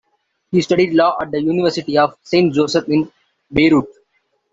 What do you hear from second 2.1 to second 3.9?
Saint Joseph in Beirut.